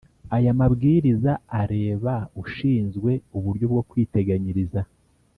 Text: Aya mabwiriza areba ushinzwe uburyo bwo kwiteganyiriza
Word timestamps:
Aya 0.35 0.51
mabwiriza 0.59 1.31
areba 1.61 2.13
ushinzwe 2.43 3.11
uburyo 3.37 3.65
bwo 3.71 3.81
kwiteganyiriza 3.89 4.81